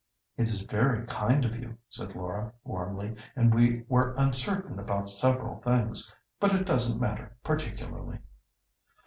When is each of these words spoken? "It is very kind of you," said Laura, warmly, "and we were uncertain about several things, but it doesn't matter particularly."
"It 0.35 0.49
is 0.49 0.61
very 0.61 1.05
kind 1.05 1.45
of 1.45 1.55
you," 1.57 1.77
said 1.87 2.15
Laura, 2.15 2.51
warmly, 2.63 3.15
"and 3.35 3.53
we 3.53 3.85
were 3.87 4.15
uncertain 4.17 4.79
about 4.79 5.11
several 5.11 5.61
things, 5.61 6.11
but 6.39 6.55
it 6.55 6.65
doesn't 6.65 6.99
matter 6.99 7.37
particularly." 7.43 8.17